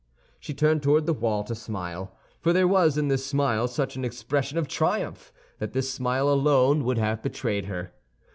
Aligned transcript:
She 0.39 0.55
turned 0.55 0.81
toward 0.81 1.05
the 1.05 1.13
wall 1.13 1.43
to 1.43 1.53
smile—for 1.53 2.53
there 2.53 2.67
was 2.67 2.97
in 2.97 3.07
this 3.07 3.23
smile 3.23 3.67
such 3.67 3.95
an 3.95 4.03
expression 4.03 4.57
of 4.57 4.67
triumph 4.67 5.31
that 5.59 5.73
this 5.73 5.93
smile 5.93 6.27
alone 6.27 6.83
would 6.85 6.97
have 6.97 7.21
betrayed 7.21 7.65
her. 7.65 7.93